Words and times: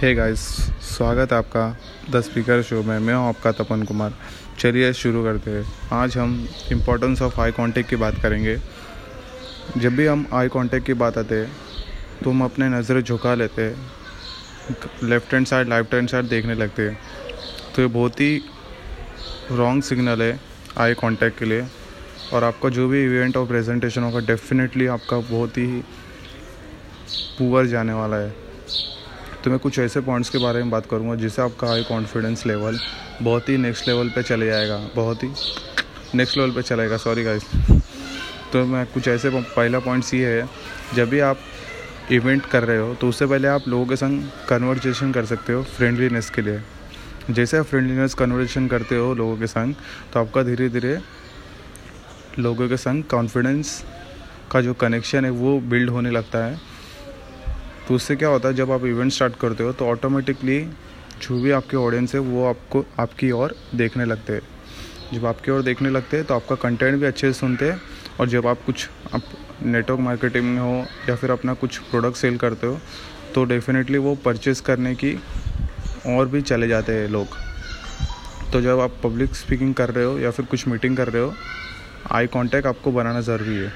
Hey 0.00 0.12
guys 0.14 0.40
स्वागत 0.82 1.32
है 1.32 1.38
आपका 1.38 1.64
द 2.10 2.20
स्पीकर 2.20 2.62
शो 2.62 2.82
में। 2.82 2.98
मैं 2.98 3.14
हूँ 3.14 3.26
आपका 3.28 3.50
तपन 3.52 3.82
कुमार। 3.82 4.14
चलिए 4.58 4.92
शुरू 4.92 5.22
करते 5.24 5.50
हैं। 5.50 5.64
आज 5.92 6.16
हम 6.18 6.48
इम्पोर्टेंस 6.72 7.22
ऑफ़ 7.22 7.40
आई 7.40 7.52
कांटेक्ट 7.52 7.90
की 7.90 7.96
बात 7.96 8.14
करेंगे। 8.22 8.56
जब 9.76 9.96
भी 9.96 10.06
हम 10.06 10.26
आई 10.32 10.48
कांटेक्ट 10.48 10.86
की 10.86 10.94
बात 10.94 11.18
आते 11.18 11.34
हैं 11.34 11.50
तो 12.24 12.30
हम 12.30 12.44
अपने 12.44 12.68
नज़रें 12.68 13.02
झुका 13.02 13.34
लेते 13.34 13.62
हैं। 13.62 13.76
Left 15.02 15.34
hand 15.34 15.46
side 15.46 15.68
right 15.68 15.94
hand 15.94 16.08
side 16.08 16.28
देखने 16.28 16.54
लगते 16.54 16.88
हैं। 16.88 16.98
तो 17.76 17.82
ये 17.82 17.88
बहुत 17.90 18.20
ही 18.20 18.42
रॉन्ग 19.52 19.82
सिग्नल 19.82 20.22
है 20.22 20.38
आई 20.78 20.94
कांटेक्ट 20.94 21.38
के 21.38 21.44
लिए। 21.44 21.66
और 22.32 22.44
आपका 22.44 22.68
जो 22.70 22.88
भी 22.88 23.04
इवेंट 23.04 23.36
और 23.36 23.46
प्रेजेंटेशन 23.46 24.02
होगा 24.02 24.26
डेफिनेटली 24.26 24.86
आपका 24.98 25.18
बहुत 25.30 25.58
ही 25.58 25.82
पुअर 27.38 27.66
जाने 27.66 27.92
वाला 27.92 28.16
है। 28.16 28.48
तो 29.44 29.50
मैं 29.50 29.58
कुछ 29.58 29.78
ऐसे 29.78 30.00
पॉइंट्स 30.00 30.30
के 30.30 30.38
बारे 30.38 30.62
में 30.62 30.70
बात 30.70 30.86
करूँगा 30.86 31.14
जिससे 31.16 31.42
आपका 31.42 31.68
हाई 31.68 31.82
कॉन्फिडेंस 31.82 32.44
लेवल 32.46 32.78
बहुत 33.22 33.48
ही 33.48 33.56
नेक्स्ट 33.58 33.88
लेवल 33.88 34.08
पे 34.08 34.22
चले 34.22 34.46
जाएगा, 34.46 34.76
बहुत 34.94 35.22
ही 35.22 35.28
नेक्स्ट 36.14 36.36
लेवल 36.36 36.50
पे 36.50 36.62
चलेगा। 36.62 36.96
सॉरी 36.96 37.24
गाइस 37.24 37.44
तो 38.52 38.64
मैं 38.66 38.84
कुछ 38.86 39.08
ऐसे 39.08 39.30
पहला 39.30 39.78
पॉइंट्स 39.78 40.12
ये 40.14 40.26
है, 40.28 40.48
जब 40.94 41.08
भी 41.08 41.20
आप 41.20 41.38
इवेंट 42.12 42.46
कर 42.46 42.64
रहे 42.64 42.78
हो 42.78 42.94
तो 42.94 43.08
उससे 43.08 43.26
पहले 43.26 43.48
आप 43.48 43.68
लोगों 43.68 43.86
के 43.86 43.96
संग 43.96 44.22
कन्वर्जेशन 44.48 45.12
कर 45.12 45.24
सकते 45.26 45.52
हो 45.52 45.62
फ्रेंडलीनेस 45.76 46.30
के 46.30 46.42
लिए। 46.42 46.60
जैसे 47.30 47.56
आप 47.56 47.64
फ्रेंडलीनेस 47.66 48.14
कन्वर्जेशन 48.14 48.66
करते 48.68 48.96
हो 48.96 49.12
लोगों 49.14 49.36
के 49.36 49.46
संग 49.46 49.74
तो 50.12 50.20
आपका 50.20 50.42
धीरे 50.42 50.68
धीरे 50.68 50.98
लोगों 52.38 52.68
के 52.68 52.76
संग 52.76 53.04
कॉन्फिडेंस 53.10 53.82
का 54.52 54.60
जो 54.60 54.74
कनेक्शन 54.74 55.24
है, 55.24 55.30
वो 55.30 55.60
बिल्ड 55.60 55.90
होने 55.90 56.10
लगता 56.10 56.44
है। 56.44 56.58
तो 57.90 57.94
उससे 57.94 58.14
क्या 58.16 58.28
होता 58.28 58.48
है, 58.48 58.54
जब 58.54 58.70
आप 58.70 58.84
इवेंट 58.86 59.12
स्टार्ट 59.12 59.36
करते 59.36 59.64
हो 59.64 59.72
तो 59.72 59.86
ऑटोमेटिकली 59.86 60.58
जो 61.22 61.40
भी 61.42 61.50
आपके 61.50 61.76
ऑडियंस 61.76 62.14
है, 62.14 62.20
वो 62.20 62.44
आपको, 62.48 62.84
आपकी 63.00 63.30
ओर 63.30 63.54
देखने 63.74 64.04
लगते 64.04 64.32
हैं। 64.32 64.42
जब 65.12 65.26
आपकी 65.26 65.50
ओर 65.50 65.62
देखने 65.62 65.90
लगते 65.90 66.16
हैं 66.16 66.26
तो 66.26 66.34
आपका 66.34 66.54
कंटेंट 66.58 66.98
भी 67.00 67.06
अच्छे 67.06 67.32
से 67.32 67.38
सुनते 67.38 67.70
हैं 67.70 67.80
और 68.20 68.28
जब 68.28 68.46
आप 68.46 68.62
कुछ, 68.66 68.88
आप 69.14 69.22
नेटवर्क 69.62 70.00
मार्केटिंग 70.00 70.44
में 70.44 70.60
हो 70.60 70.86
या 71.08 71.16
फिर 71.16 71.30
अपना 71.30 71.54
कुछ 71.54 71.78
प्रोडक्ट 71.80 72.16
सेल 72.16 72.36
करते 72.38 72.66
हो 72.66 72.78
तो 73.34 73.44
डेफिनेटली 73.46 73.98
वो 73.98 74.14
परचेज़ 74.24 74.62
करने 74.62 74.94
की 74.94 75.14
और 76.08 76.28
भी 76.28 76.42
चले 76.42 76.68
जाते 76.68 76.92
हैं 76.92 77.08
लोग। 77.08 77.36
तो 78.52 78.60
जब 78.60 78.80
आप 78.80 79.00
पब्लिक 79.04 79.34
स्पीकिंग 79.34 79.74
कर 79.74 79.90
रहे 79.90 80.04
हो 80.04 80.18
या 80.18 80.30
फिर 80.30 80.46
कुछ 80.46 80.68
मीटिंग 80.68 80.96
कर 80.96 81.08
रहे 81.08 81.22
हो 81.22 81.34
आई 82.12 82.26
कांटेक्ट 82.28 82.66
आपको 82.66 82.92
बनाना 82.92 83.20
ज़रूरी 83.22 83.56
है। 83.56 83.72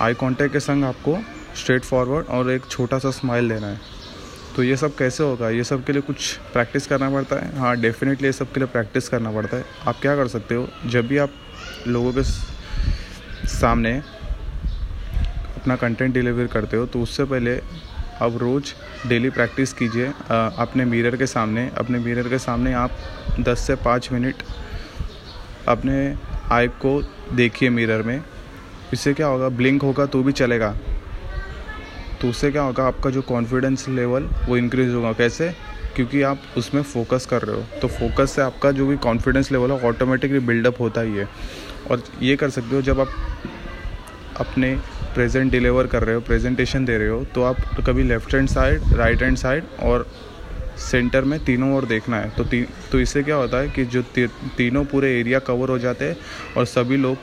आई 0.00 0.14
कांटेक्ट 0.14 0.52
के 0.52 0.60
संग 0.62 0.84
आपको 0.84 1.18
स्ट्रेट 1.56 1.82
फॉरवर्ड 1.82 2.26
और 2.26 2.50
एक 2.50 2.64
छोटा 2.70 2.98
सा 2.98 3.10
स्माइल 3.10 3.48
देना 3.48 3.66
है। 3.66 3.80
तो 4.56 4.62
ये 4.62 4.76
सब 4.76 4.94
कैसे 4.96 5.22
होगा? 5.22 5.48
ये 5.50 5.64
सब 5.64 5.84
के 5.84 5.92
लिए 5.92 6.02
कुछ 6.02 6.32
प्रैक्टिस 6.52 6.86
करना 6.86 7.10
पड़ता 7.10 7.36
है? 7.36 7.58
हाँ 7.58 7.76
डेफिनेटली 7.76 8.26
ये 8.26 8.32
सब 8.32 8.52
के 8.52 8.60
लिए 8.60 8.68
प्रैक्टिस 8.68 9.08
करना 9.08 9.30
पड़ता 9.32 9.56
है। 9.56 9.64
आप 9.88 10.00
क्या 10.02 10.14
कर 10.16 10.28
सकते 10.28 10.54
हो? 10.54 10.68
जब 10.86 11.06
भी 11.06 11.18
आप 11.18 11.30
लोगों 11.86 12.12
के 12.12 12.22
सामने 13.48 13.92
अपना 15.56 15.76
कंटेंट 15.76 16.14
डिलीवर 16.14 16.46
करते 16.46 16.76
हो 16.76 16.86
तो 16.86 17.00
उससे 17.02 17.24
पहले 17.24 17.56
आप 18.22 18.36
रोज़ 18.36 18.72
डेली 19.08 19.30
प्रैक्टिस 19.30 19.72
कीजिए। 19.72 20.06
अपने 20.30 20.84
मिरर 20.84 21.16
के 21.16 21.26
सामने, 21.26 21.70
अपने 21.78 21.98
मिरर 21.98 22.28
के 22.28 22.38
सामने 22.38 22.72
आप 22.74 22.90
10 23.40 23.66
से 23.66 23.74
5 23.76 24.10
मिनट 24.12 24.42
अपने 25.68 26.16
आई 26.52 26.68
को 26.68 27.00
देखिए 27.32 27.70
मिरर 27.70 28.02
में। 28.02 28.22
इससे 28.92 29.12
क्या 29.14 29.26
होगा? 29.26 29.48
ब्लिंक 29.50 29.82
होगा 29.82 30.06
तो 30.06 30.22
भी 30.22 30.32
चलेगा। 30.32 30.74
तो 32.26 32.30
उससे 32.30 32.50
क्या 32.50 32.62
होगा 32.62 32.84
आपका 32.84 33.10
जो 33.10 33.20
कॉन्फिडेंस 33.22 33.84
लेवल 33.88 34.22
वो 34.48 34.56
इंक्रीज़ 34.56 34.94
होगा। 34.94 35.12
कैसे? 35.12 35.48
क्योंकि 35.96 36.22
आप 36.22 36.42
उसमें 36.58 36.82
फोकस 36.82 37.26
कर 37.26 37.42
रहे 37.42 37.56
हो। 37.56 37.80
तो 37.82 37.88
फोकस 37.88 38.30
से 38.30 38.42
आपका 38.42 38.70
जो 38.72 38.86
भी 38.86 38.96
कॉन्फिडेंस 38.96 39.50
लेवल 39.52 39.72
है 39.72 39.88
ऑटोमेटिकली 39.88 40.38
बिल्डअप 40.48 40.80
होता 40.80 41.00
ही 41.00 41.14
है। 41.14 41.28
और 41.90 42.02
ये 42.22 42.36
कर 42.36 42.50
सकते 42.50 42.74
हो 42.76 42.82
जब 42.82 43.00
आप 43.00 43.08
अपने 44.40 44.74
प्रेजेंट 45.14 45.52
डिलीवर 45.52 45.86
कर 45.86 46.02
रहे 46.02 46.14
हो 46.14 46.20
प्रेजेंटेशन 46.20 46.84
दे 46.84 46.98
रहे 46.98 47.08
हो 47.08 47.24
तो 47.34 47.42
आप 47.42 47.56
कभी 47.86 48.02
left 48.02 48.34
hand 48.34 48.48
side 48.48 48.92
right 48.94 49.22
hand 49.22 49.36
side 49.36 49.64
और 49.82 50.06
सेंटर 50.80 51.24
में 51.24 51.38
तीनों 51.44 51.74
ओर 51.76 51.84
देखना 51.84 52.20
है। 52.20 52.30
तो 52.30 52.44
ती, 52.44 52.66
तो 52.92 53.00
इससे 53.00 53.22
क्या 53.22 53.36
होता 53.36 53.58
है 53.58 53.68
कि 53.68 53.84
जो 53.84 54.02
ती, 54.02 54.26
तीनों 54.56 54.84
पूरे 54.84 55.18
एरिया 55.20 55.38
कवर 55.38 55.68
हो 55.68 55.78
जाते 55.78 56.04
हैं 56.04 56.16
और 56.56 56.64
सभी 56.66 56.96
लोग 56.96 57.16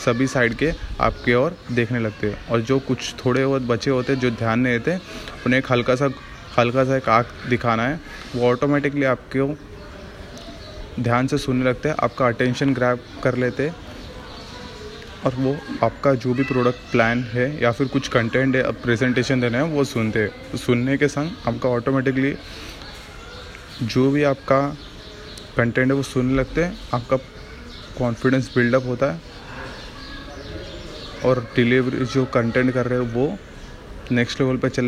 सभी 0.00 0.26
साइड 0.26 0.54
के 0.54 0.72
आपके 1.00 1.34
ओर 1.34 1.56
देखने 1.72 1.98
लगते 1.98 2.26
हैं। 2.26 2.46
और 2.48 2.60
जो 2.60 2.78
कुछ 2.78 3.14
थोड़े 3.24 3.46
बहुत 3.46 3.62
बचे 3.62 3.90
होते 3.90 4.12
हैं, 4.12 4.20
जो 4.20 4.30
ध्यान 4.30 4.60
नहीं 4.60 4.78
देते, 4.78 4.96
उन्हें 5.46 5.58
एक 5.60 5.70
हल्का 5.72 5.94
सा 5.94 6.10
हल्का 6.58 6.84
सा 6.84 6.96
एक 6.96 7.08
आँख 7.08 7.26
दिखाना 7.48 7.88
है। 7.88 8.00
वो 8.36 8.50
ऑटोमेटिकली 8.50 9.04
आपके 9.04 9.52
ध्यान 11.02 11.26
से 11.26 11.38
सुनने 11.38 11.64
लगते 11.64 11.88
हैं, 11.88 11.96
आपका 12.02 12.26
अटेंशन 12.26 12.74
ग्रैप 12.74 13.04
कर 13.22 13.36
लेते 13.36 13.70
और 15.26 15.34
वो 15.34 15.56
आपका 15.84 16.14
जो 16.14 16.32
भी 16.34 16.44
प्रोडक्ट 16.44 16.90
प्लान 16.92 17.22
है 17.24 17.62
या 17.62 17.70
फिर 17.72 17.88
कुछ 17.88 18.08
कंटेंट 18.08 18.56
है 18.56 18.70
प्रेजेंटेशन 18.72 19.40
देना 19.40 19.58
है, 19.58 19.64
वो 19.64 19.84
सुनते 19.84 20.28
सुनने 20.56 20.96
के 20.98 21.08
संग 21.08 21.30
आपका 21.48 21.68
ऑटोमेटिकली 21.68 22.34
जो 23.82 24.10
भी 24.10 24.22
आपका 24.22 24.60
कंटेंट 25.56 25.86
है, 25.86 25.94
वो 25.94 26.02
सुनने 26.02 26.34
लगते 26.34 26.64
हैं। 26.64 26.78
आपका 26.94 27.16
कॉन्फिडेंस 27.98 28.50
बिल्डअप 28.54 28.86
होता 28.86 29.10
है। 29.12 29.29
और 31.24 31.40
डिलीवरी 31.56 32.04
जो 32.04 32.24
कंटेंट 32.34 32.72
कर 32.74 32.86
रहे 32.86 32.98
हो 32.98 33.04
वो 33.14 33.36
नेक्स्ट 34.12 34.40
लेवल 34.40 34.56
पे 34.56 34.68
चले 34.68 34.78